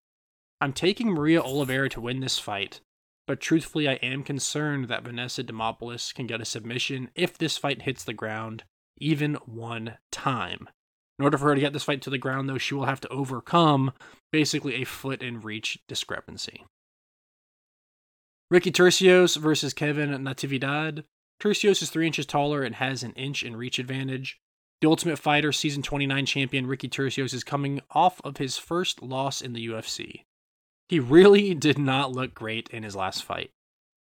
[0.60, 2.80] I'm taking Maria Oliveira to win this fight,
[3.26, 7.82] but truthfully, I am concerned that Vanessa Demopoulos can get a submission if this fight
[7.82, 8.64] hits the ground
[8.98, 10.68] even one time.
[11.18, 13.00] In order for her to get this fight to the ground, though, she will have
[13.00, 13.92] to overcome
[14.32, 16.64] basically a foot in reach discrepancy.
[18.50, 21.04] Ricky Turcios versus Kevin Natividad.
[21.40, 24.38] Turcios is three inches taller and has an inch in reach advantage.
[24.80, 29.40] The Ultimate Fighter Season 29 champion Ricky Turcios is coming off of his first loss
[29.40, 30.24] in the UFC.
[30.88, 33.50] He really did not look great in his last fight.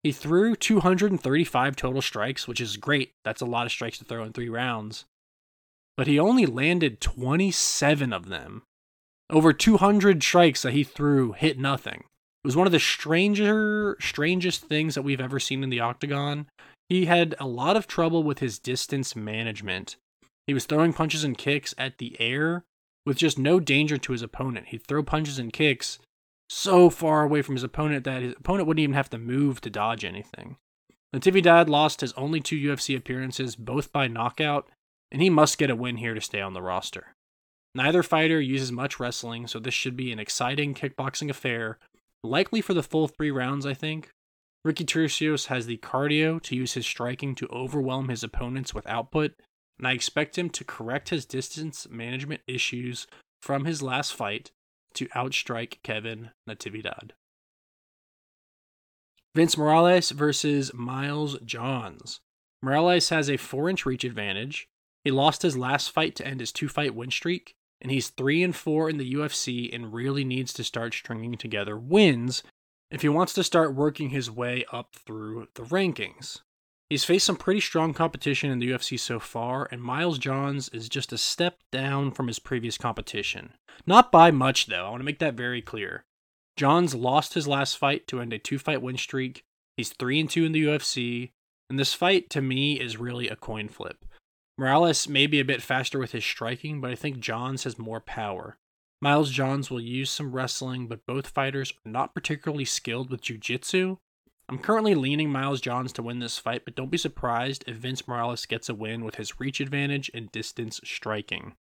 [0.02, 3.10] He threw 235 total strikes, which is great.
[3.24, 5.04] That's a lot of strikes to throw in three rounds.
[5.96, 8.62] But he only landed 27 of them.
[9.30, 12.04] Over 200 strikes that he threw hit nothing.
[12.44, 16.46] It was one of the stranger, strangest things that we've ever seen in the octagon.
[16.88, 19.96] He had a lot of trouble with his distance management.
[20.46, 22.62] He was throwing punches and kicks at the air
[23.04, 24.68] with just no danger to his opponent.
[24.68, 25.98] He'd throw punches and kicks
[26.48, 29.70] so far away from his opponent that his opponent wouldn't even have to move to
[29.70, 30.56] dodge anything.
[31.14, 34.68] Natividad lost his only two UFC appearances, both by knockout,
[35.10, 37.14] and he must get a win here to stay on the roster.
[37.74, 41.78] Neither fighter uses much wrestling, so this should be an exciting kickboxing affair,
[42.22, 44.10] likely for the full three rounds, I think.
[44.64, 49.34] Ricky Turcios has the cardio to use his striking to overwhelm his opponents with output,
[49.78, 53.06] and I expect him to correct his distance management issues
[53.42, 54.50] from his last fight
[54.96, 57.10] to outstrike Kevin Natividad.
[59.34, 62.20] Vince Morales versus Miles Johns.
[62.62, 64.68] Morales has a 4 inch reach advantage.
[65.04, 68.42] He lost his last fight to end his two fight win streak, and he's 3
[68.42, 72.42] and 4 in the UFC and really needs to start stringing together wins
[72.90, 76.40] if he wants to start working his way up through the rankings.
[76.88, 80.88] He's faced some pretty strong competition in the UFC so far, and Miles Johns is
[80.88, 83.54] just a step down from his previous competition.
[83.86, 86.04] Not by much, though, I want to make that very clear.
[86.56, 89.44] Johns lost his last fight to end a two fight win streak.
[89.76, 91.32] He's 3 and 2 in the UFC,
[91.68, 94.04] and this fight to me is really a coin flip.
[94.56, 98.00] Morales may be a bit faster with his striking, but I think Johns has more
[98.00, 98.58] power.
[99.02, 103.36] Miles Johns will use some wrestling, but both fighters are not particularly skilled with jiu
[103.36, 103.98] jitsu,
[104.48, 108.06] I'm currently leaning Miles Johns to win this fight, but don't be surprised if Vince
[108.06, 111.56] Morales gets a win with his reach advantage and distance striking.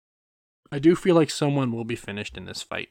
[0.72, 2.90] I do feel like someone will be finished in this fight.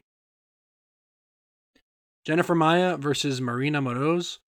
[2.25, 4.39] Jennifer Maia versus Marina Moroz.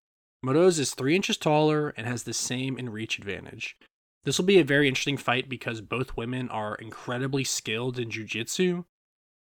[0.43, 3.77] Moroz is 3 inches taller and has the same in reach advantage.
[4.23, 8.23] This will be a very interesting fight because both women are incredibly skilled in jiu
[8.23, 8.85] jitsu.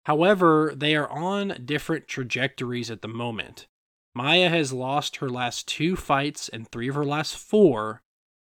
[0.07, 3.69] However, they are on different trajectories at the moment.
[4.15, 8.01] Maia has lost her last two fights and three of her last four,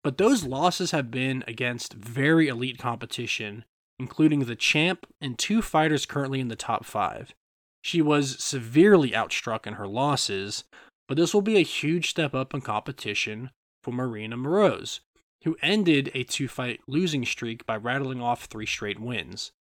[0.02, 3.64] but those losses have been against very elite competition,
[3.98, 7.34] including the champ and two fighters currently in the top five.
[7.82, 10.64] She was severely outstruck in her losses,
[11.08, 13.50] but this will be a huge step up in competition
[13.82, 15.00] for Marina Moroz,
[15.44, 19.52] who ended a two fight losing streak by rattling off three straight wins.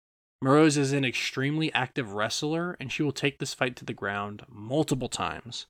[0.43, 4.43] Moroz is an extremely active wrestler, and she will take this fight to the ground
[4.49, 5.67] multiple times.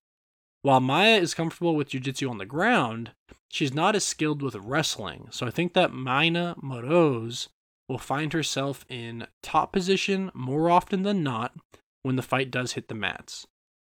[0.64, 3.12] While Maia is comfortable with jiu-jitsu on the ground,
[3.52, 7.50] she's not as skilled with wrestling, so I think that Marina Moroz
[7.90, 11.54] will find herself in top position more often than not
[12.02, 13.46] when the fight does hit the mats.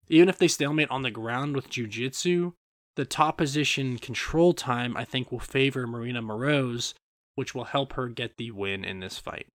[0.09, 2.53] Even if they stalemate on the ground with jiu-jitsu,
[2.97, 6.95] the top position control time I think will favor Marina Moroz,
[7.35, 9.47] which will help her get the win in this fight.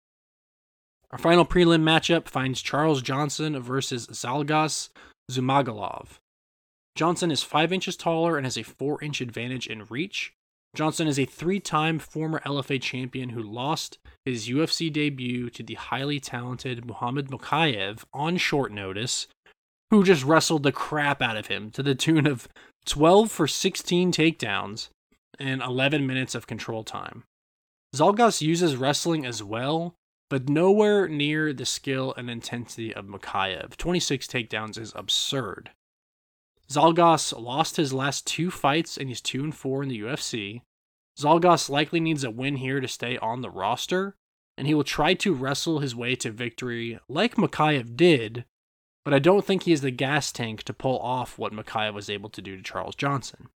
[1.09, 4.89] Our final prelim matchup finds Charles Johnson versus Zhalgas
[5.31, 6.19] Zhumagulov.
[6.97, 10.33] Johnson is 5 inches taller and has a 4 inch advantage in reach.
[10.75, 15.75] Johnson is a three time former LFA champion who lost his UFC debut to the
[15.75, 19.27] highly talented Muhammad Mokaev on short notice,
[19.91, 22.47] who just wrestled the crap out of him to the tune of
[22.87, 24.89] 12 for 16 takedowns
[25.39, 27.25] and 11 minutes of control time.
[27.95, 29.93] Zhalgas uses wrestling as well,
[30.31, 33.77] but nowhere near the skill and intensity of Mokaev.
[33.77, 35.69] 26 takedowns is absurd.
[36.69, 40.61] Zhalgas lost his last two fights and he's 2 and 4 in the UFC.
[41.17, 44.15] Zhalgas likely needs a win here to stay on the roster,
[44.57, 48.45] and he will try to wrestle his way to victory like Mokaev did,
[49.03, 52.09] but I don't think he is the gas tank to pull off what Mokaev was
[52.09, 53.47] able to do to Charles Johnson.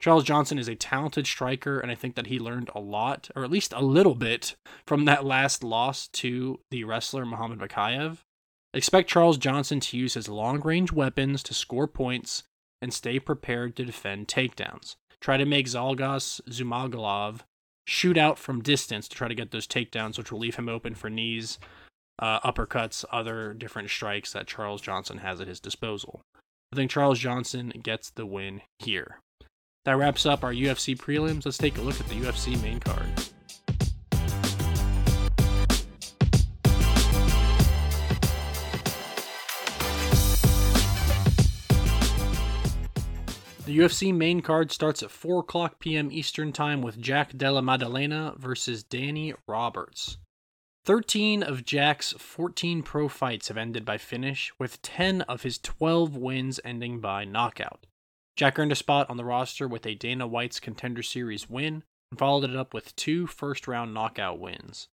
[0.00, 3.44] Charles Johnson is a talented striker, and I think that he learned a lot, or
[3.44, 8.18] at least a little bit, from that last loss to the wrestler Muhammad Mokaev.
[8.74, 12.44] Expect Charles Johnson to use his long range weapons to score points
[12.82, 14.96] and stay prepared to defend takedowns.
[15.20, 17.40] Try to make Zhalgas Zhumagulov
[17.86, 20.94] shoot out from distance to try to get those takedowns, which will leave him open
[20.94, 21.58] for knees,
[22.18, 26.20] uh, uppercuts, other different strikes that Charles Johnson has at his disposal.
[26.72, 29.20] I think Charles Johnson gets the win here.
[29.84, 31.44] That wraps up our UFC prelims.
[31.44, 33.08] Let's take a look at the UFC main card.
[43.72, 46.12] The UFC main card starts at 4 o'clock p.m.
[46.12, 50.18] Eastern Time with Jack Della Maddalena versus Danny Roberts.
[50.84, 56.18] 13 of Jack's 14 pro fights have ended by finish, with 10 of his 12
[56.18, 57.86] wins ending by knockout.
[58.36, 62.18] Jack earned a spot on the roster with a Dana White's Contender Series win and
[62.18, 64.88] followed it up with two first round knockout wins.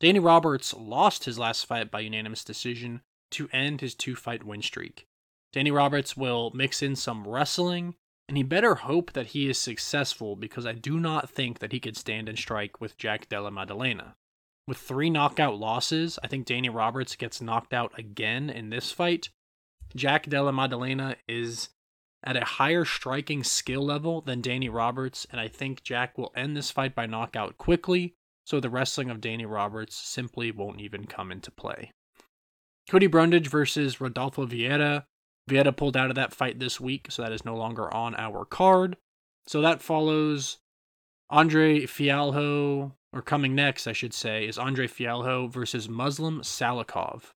[0.00, 4.60] Danny Roberts lost his last fight by unanimous decision to end his two fight win
[4.60, 5.06] streak.
[5.52, 7.94] Danny Roberts will mix in some wrestling
[8.28, 11.80] and he better hope that he is successful because I do not think that he
[11.80, 14.14] could stand and strike with Jack Della Maddalena.
[14.66, 19.28] With three knockout losses, I think Danny Roberts gets knocked out again in this fight.
[19.94, 21.68] Jack Della Maddalena is
[22.22, 26.56] at a higher striking skill level than Danny Roberts, and I think Jack will end
[26.56, 31.30] this fight by knockout quickly, so the wrestling of Danny Roberts simply won't even come
[31.30, 31.92] into play.
[32.88, 35.04] Cody Brundage versus Rodolfo Vieira.
[35.48, 38.44] Vieira pulled out of that fight this week, so that is no longer on our
[38.44, 38.96] card.
[39.46, 40.58] So that follows
[41.30, 47.32] Andre Fialho, or coming next, I should say, is Andre Fialho versus Muslim Salikhov.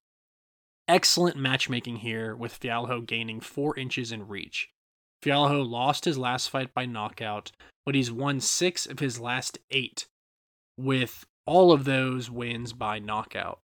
[0.87, 4.69] Excellent matchmaking here, with Fialho gaining four inches in reach.
[5.23, 7.51] Fialho lost his last fight by knockout,
[7.85, 10.07] but he's won six of his last eight,
[10.77, 13.59] with all of those wins by knockout.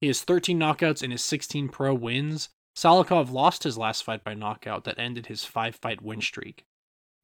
[0.00, 4.34] He has 13 knockouts in his 16 pro wins, Salikhov lost his last fight by
[4.34, 6.66] knockout that ended his five fight win streak.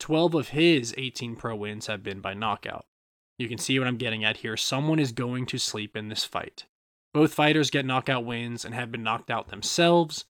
[0.01, 2.87] 12 of his 18 pro wins have been by knockout.
[3.39, 4.57] You can see what I'm getting at here.
[4.57, 6.65] Someone is going to sleep in this fight.
[7.13, 10.25] Both fighters get knockout wins and have been knocked out themselves.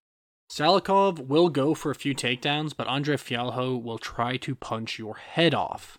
[0.50, 5.16] Salikhov will go for a few takedowns, but Andre Fialho will try to punch your
[5.16, 5.98] head off.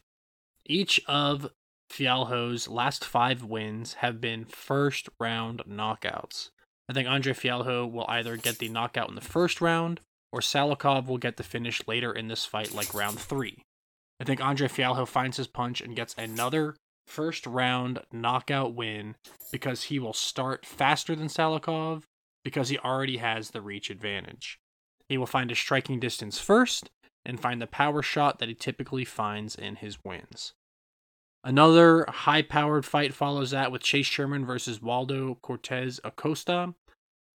[0.66, 1.50] Each of
[1.90, 6.50] Fialho's last five wins have been first round knockouts.
[6.90, 11.08] I think Andre Fialho will either get the knockout in the first round or Salikhov
[11.08, 13.64] will get the finish later in this fight, like round three.
[14.20, 16.76] I think Andre Fialho finds his punch and gets another
[17.08, 19.16] first round knockout win
[19.52, 22.04] because he will start faster than Salikhov
[22.44, 24.60] because he already has the reach advantage.
[25.08, 26.90] He will find a striking distance first
[27.26, 30.54] and find the power shot that he typically finds in his wins.
[31.44, 36.74] Another high powered fight follows that with Chase Sherman versus Waldo Cortez Acosta.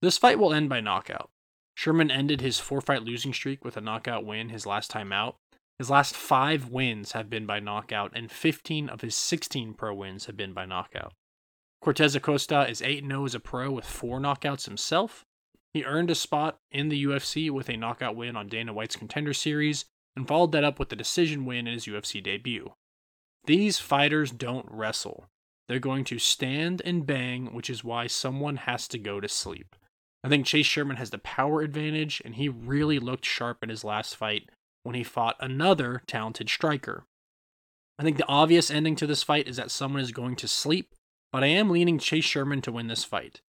[0.01, 1.31] This fight will end by knockout.
[1.75, 5.37] Sherman ended his four fight losing streak with a knockout win his last time out.
[5.79, 10.27] His last five wins have been by knockout, and 15 of his 16 pro wins
[10.27, 11.13] have been by knockout.
[11.81, 15.25] Cortez Acosta is 8 0 as a pro with four knockouts himself.
[15.73, 19.35] He earned a spot in the UFC with a knockout win on Dana White's Contender
[19.35, 19.85] Series
[20.17, 22.73] and followed that up with a decision win in his UFC debut.
[23.45, 25.29] These fighters don't wrestle.
[25.69, 29.77] They're going to stand and bang, which is why someone has to go to sleep.
[30.25, 33.85] I think Chase Sherman has the power advantage, and he really looked sharp in his
[33.85, 34.51] last fight
[34.83, 37.05] when he fought another talented striker.
[37.99, 40.95] I think the obvious ending to this fight is that someone is going to sleep,
[41.33, 43.43] but I am leaning Chase Sherman to win this fight.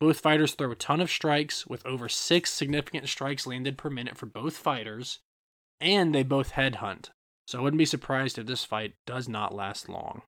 [0.00, 4.16] Both fighters throw a ton of strikes, with over six significant strikes landed per minute
[4.16, 5.20] for both fighters,
[5.80, 7.10] and they both headhunt,
[7.46, 10.22] so I wouldn't be surprised if this fight does not last long.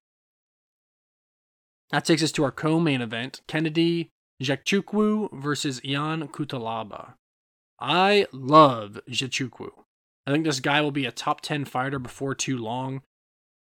[1.90, 4.10] That takes us to our co main event Kennedy
[4.42, 7.14] Nzechukwu versus Ion Cutelaba.
[7.80, 9.70] I love Nzechukwu.
[10.26, 13.02] I think this guy will be a top 10 fighter before too long.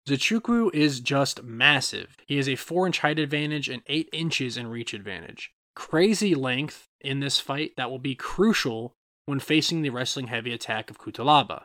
[0.08, 2.16] Nzechukwu is just massive.
[2.26, 5.52] He has a 4 inch height advantage and 8 inches in reach advantage.
[5.76, 8.94] Crazy length in this fight that will be crucial
[9.26, 11.64] when facing the wrestling heavy attack of Cutelaba.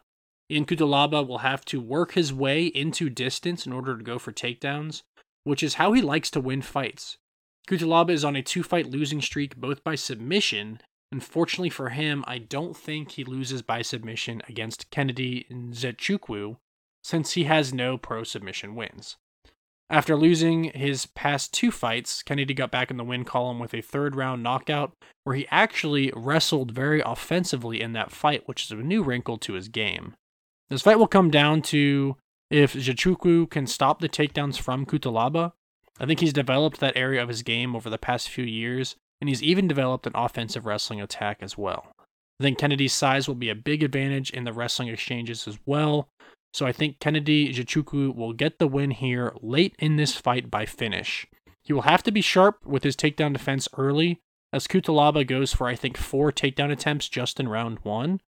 [0.54, 4.32] Ion Cutelaba will have to work his way into distance in order to go for
[4.32, 5.02] takedowns,
[5.44, 7.18] which is how he likes to win fights.
[7.68, 10.80] Cutelaba is on a two fight losing streak, both by submission.
[11.12, 16.58] Unfortunately for him, I don't think he loses by submission against Kennedy Nzechukwu,
[17.04, 19.18] since he has no pro submission wins.
[19.90, 23.82] After losing his past two fights, Kennedy got back in the win column with a
[23.82, 24.94] third round knockout,
[25.24, 29.54] where he actually wrestled very offensively in that fight, which is a new wrinkle to
[29.54, 30.16] his game.
[30.74, 32.18] This fight will come down to
[32.50, 35.52] if Nzechukwu can stop the takedowns from Cutelaba
[36.00, 39.30] I think he's developed that area of his game over the past few years, and
[39.30, 41.92] he's even developed an offensive wrestling attack as well.
[42.40, 46.10] I think Kennedy's size will be a big advantage in the wrestling exchanges as well.
[46.56, 50.66] So I think Kennedy Nzechukwu will get the win here late in this fight by
[50.66, 51.28] finish.
[51.62, 54.22] He will have to be sharp with his takedown defense early,
[54.52, 58.22] as Cutelaba goes for I think four takedown attempts just in round one.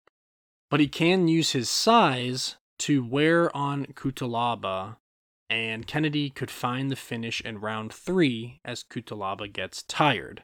[0.70, 4.98] But he can use his size to wear on Cutelaba
[5.50, 10.44] and Kennedy could find the finish in round three as Cutelaba gets tired.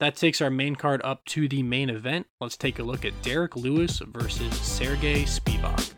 [0.00, 2.26] That takes our main card up to the main event.
[2.40, 5.94] Let's take a look at Derrick Lewis versus Sergey Spivak.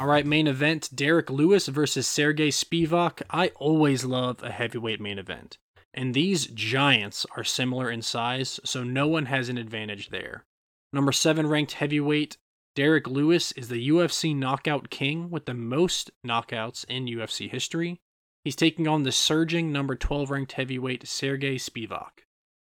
[0.00, 3.20] All right, main event Derrick Lewis versus Sergey Spivak.
[3.28, 5.58] I always love a heavyweight main event.
[5.92, 10.46] And these giants are similar in size, so no one has an advantage there.
[10.94, 12.38] Number 7 ranked heavyweight
[12.74, 18.00] Derrick Lewis is the UFC knockout king with the most knockouts in UFC history.
[18.42, 22.24] He's taking on the surging number 12 ranked heavyweight Sergey Spivak.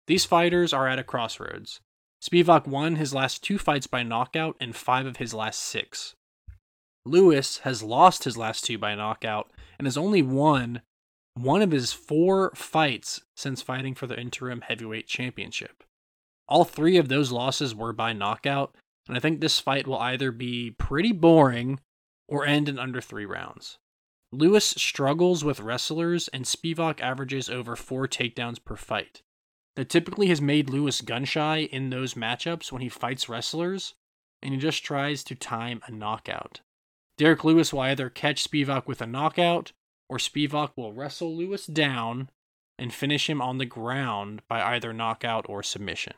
[0.08, 1.80] These fighters are at a crossroads.
[2.20, 6.16] Spivak won his last two fights by knockout and five of his last six.
[7.06, 10.82] Lewis has lost his last two by knockout and has only won
[11.34, 15.82] one of his four fights since fighting for the interim heavyweight championship.
[16.48, 18.74] All three of those losses were by knockout,
[19.08, 21.80] and I think this fight will either be pretty boring
[22.28, 23.78] or end in under three rounds.
[24.32, 29.22] Lewis struggles with wrestlers, and Spivak averages over four takedowns per fight.
[29.76, 33.94] That typically has made Lewis gun shy in those matchups when he fights wrestlers,
[34.42, 36.60] and he just tries to time a knockout.
[37.20, 39.72] Derrick Lewis will either catch Spivak with a knockout
[40.08, 42.30] or Spivak will wrestle Lewis down
[42.78, 46.14] and finish him on the ground by either knockout or submission.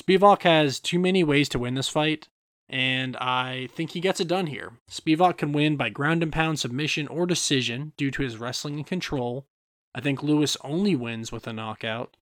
[0.00, 2.28] Spivak has too many ways to win this fight,
[2.68, 4.74] and I think he gets it done here.
[4.88, 8.86] Spivak can win by ground and pound submission or decision due to his wrestling and
[8.86, 9.44] control.
[9.92, 12.16] I think Lewis only wins with a knockout.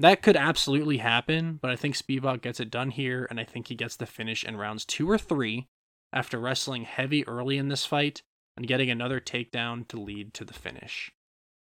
[0.00, 3.68] That could absolutely happen, but I think Spivak gets it done here, and I think
[3.68, 5.68] he gets the finish in rounds two or three
[6.12, 8.22] after wrestling heavy early in this fight
[8.56, 11.10] and getting another takedown to lead to the finish.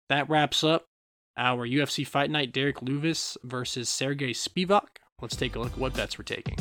[0.09, 0.85] That wraps up
[1.37, 4.97] our UFC Fight Night Derrick Lewis versus Sergey Spivak.
[5.21, 6.57] Let's take a look at what bets we're taking.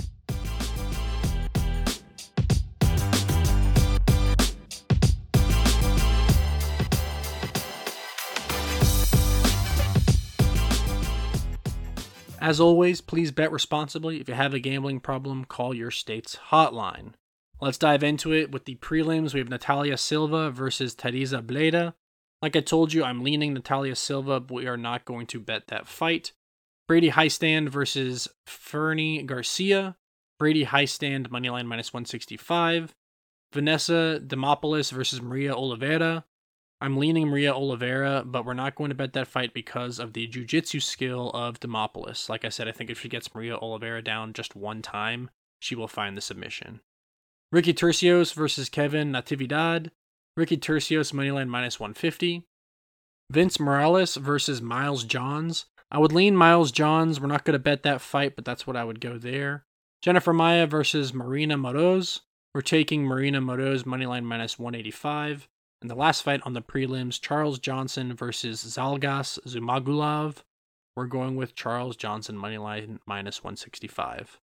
[12.41, 14.21] As always, please bet responsibly.
[14.21, 17.13] If you have a gambling problem, call your state's hotline.
[17.63, 19.35] Let's dive into it with the prelims.
[19.35, 21.95] We have Natalia Silva versus Tereza Bleda.
[22.43, 25.69] Like I told you, I'm leaning Natalia Silva, but we are not going to bet
[25.69, 26.33] that fight.
[26.89, 29.95] Brady Hiestand versus Fernie Garcia.
[30.41, 32.97] Brady Hiestand, moneyline minus 165.
[33.53, 36.25] Vanessa Demopoulos versus Maria Oliveira.
[36.81, 40.27] I'm leaning Maria Oliveira, but we're not going to bet that fight because of the
[40.27, 42.29] jiu-jitsu skill of Demopoulos.
[42.29, 45.77] Like I said, I think if she gets Maria Oliveira down just one time, she
[45.77, 46.81] will find the submission.
[47.53, 49.91] Ricky Turcios versus Kevin Natividad.
[50.39, 52.45] Ricky Turcios moneyline minus 150.
[53.31, 55.67] Vince Morales versus Miles Johns.
[55.91, 57.21] I would lean Miles Johns.
[57.21, 59.67] We're not going to bet that fight, but that's what I would go there.
[60.01, 62.21] Jennifer Maia versus Marina Moroz.
[62.55, 65.49] We're taking Marina Moroz moneyline minus 185.
[65.83, 70.43] And the last fight on the prelims, Charles Johnson versus Zhalgas Zhumagulov.
[70.97, 74.41] We're going with Charles Johnson moneyline minus 165.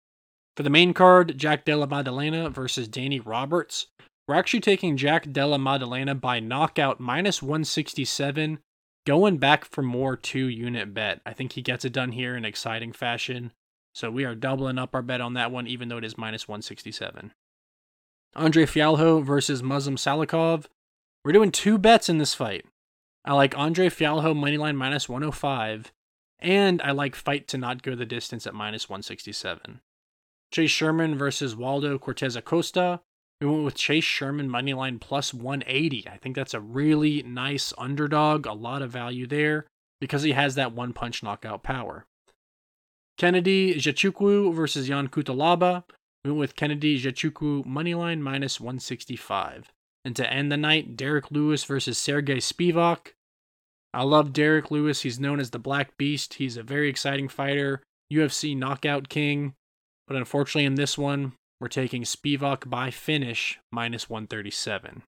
[0.58, 3.90] For the main card, Jack Della Maddalena versus Danny Roberts.
[4.28, 8.58] We're actually taking Jack Della Maddalena by knockout minus 167,
[9.06, 11.22] going back for more two unit bet.
[11.28, 13.52] I think he gets it done here in exciting fashion.
[13.94, 16.48] So we are doubling up our bet on that one, even though it is minus
[16.48, 17.34] 167.
[18.36, 20.66] Andre Fialho versus Muslim Salikhov.
[21.24, 22.66] We're doing two bets in this fight.
[23.24, 25.92] I like Andre Fialho moneyline minus 105,
[26.40, 29.82] and I like fight to not go the distance at minus 167.
[30.52, 33.02] Chase Sherman versus Waldo Cortez Acosta.
[33.42, 36.08] We went with Chase Sherman moneyline plus 180.
[36.10, 39.66] I think that's a really nice underdog, a lot of value there
[40.00, 42.06] because he has that one punch knockout power.
[43.18, 45.84] Kennedy Nzechukwu versus Ion Cutelaba.
[46.24, 49.72] We went with Kennedy Nzechukwu moneyline minus 165.
[50.06, 53.14] And to end the night, Derrick Lewis versus Sergey Spivak.
[53.94, 55.02] I love Derrick Lewis.
[55.02, 56.36] He's known as the Black Beast.
[56.36, 57.82] He's a very exciting fighter,
[58.14, 59.54] UFC knockout king.
[60.08, 65.04] But unfortunately, in this one, we're taking Spivak by finish minus 137.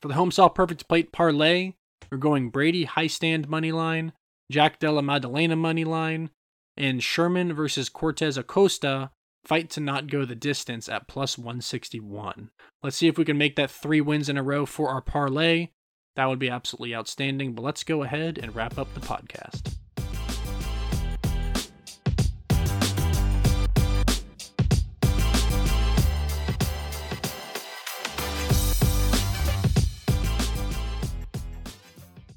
[0.00, 1.72] For the home Homestyle Perfect Plate Parlay,
[2.10, 4.12] we're going Brady Hiestand money line,
[4.50, 6.30] Jack Della Maddalena money line,
[6.76, 9.10] and Sherman versus Cortez Acosta
[9.46, 12.50] fight to not go the distance at plus 161.
[12.82, 15.68] Let's see if we can make that three wins in a row for our parlay.
[16.16, 17.54] That would be absolutely outstanding.
[17.54, 19.76] But let's go ahead and wrap up the podcast.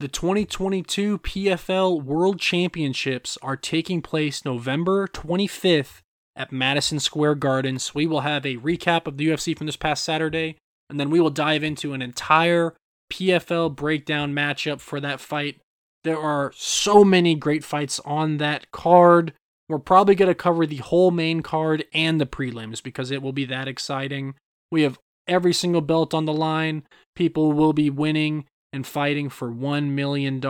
[0.00, 6.00] The 2022 PFL World Championships are taking place November 25th
[6.34, 7.78] at Madison Square Garden.
[7.78, 10.56] So we will have a recap of the UFC from this past Saturday,
[10.88, 12.74] and then we will dive into an entire
[13.12, 15.60] PFL breakdown matchup for that fight.
[16.02, 19.34] There are so many great fights on that card.
[19.70, 23.32] We're probably going to cover the whole main card and the prelims because it will
[23.32, 24.34] be that exciting.
[24.72, 24.98] We have
[25.28, 26.82] every single belt on the line.
[27.14, 30.44] People will be winning and fighting for $1 million.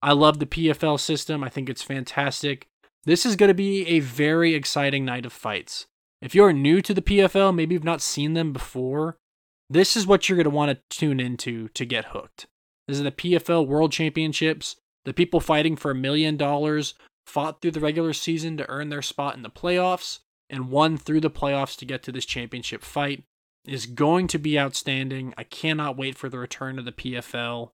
[0.00, 1.44] I love the PFL system.
[1.44, 2.66] I think it's fantastic.
[3.04, 5.84] This is going to be a very exciting night of fights.
[6.22, 9.18] If you're new to the PFL, maybe you've not seen them before,
[9.68, 12.46] this is what you're going to want to tune into to get hooked.
[12.88, 14.76] This is the PFL World Championships.
[15.04, 16.94] The people fighting for a million dollars
[17.26, 20.20] fought through the regular season to earn their spot in the playoffs,
[20.50, 23.24] and won through the playoffs to get to this championship fight
[23.66, 25.32] is going to be outstanding.
[25.38, 27.70] I cannot wait for the return of the PFL.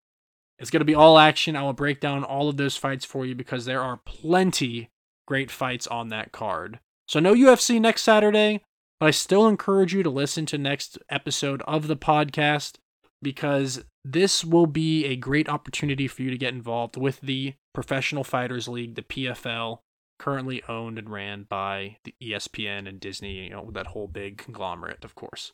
[0.59, 1.57] It's going to be all action.
[1.57, 4.91] I will break down all of those fights for you because there are plenty
[5.27, 6.81] great fights on that card.
[7.07, 8.63] So no UFC next Saturday,
[8.99, 12.75] but I still encourage you to listen to next episode of the podcast
[13.23, 18.25] because this will be a great opportunity for you to get involved with the Professional
[18.25, 19.79] Fighters League, the PFL,
[20.19, 25.05] currently owned and ran by the ESPN and Disney, you know, that whole big conglomerate,
[25.05, 25.53] of course.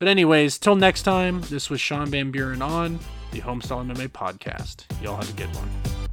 [0.00, 2.98] But anyways, till next time, this was Sean Van Buren on
[3.30, 4.84] the Homestyle MMA podcast.
[5.02, 6.03] Y'all have a good one.